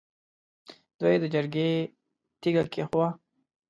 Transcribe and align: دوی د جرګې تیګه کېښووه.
دوی 0.99 1.15
د 1.19 1.25
جرګې 1.33 1.69
تیګه 2.41 2.63
کېښووه. 2.73 3.09